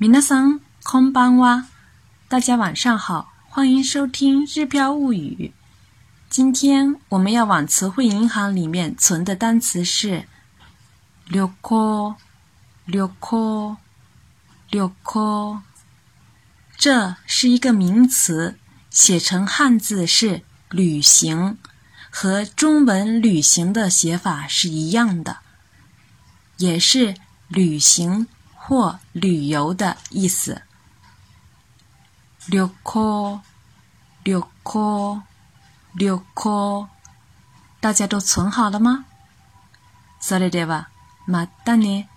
[0.00, 1.64] 皆さんこんばんは。
[2.28, 5.52] 大家晚上好，欢迎收听《日飘物语》。
[6.30, 10.28] 今天我们要往词汇银行里面存的单词是“
[11.26, 12.16] 旅行”，
[12.86, 13.76] 旅行，
[14.70, 15.62] 旅行。
[16.76, 18.58] 这是一个名词，
[18.90, 21.56] 写成汉字是“旅行”，
[22.10, 25.38] 和中文“旅行”的写法是一样的，
[26.58, 27.14] 也是
[27.48, 28.26] 旅行
[28.62, 30.62] 或旅游的意思。
[32.48, 33.40] 旅行，
[34.22, 35.22] 旅行。
[35.94, 36.88] 旅行，
[37.80, 39.06] 大家都存好了吗？
[40.20, 40.90] それでは
[41.26, 42.08] またね。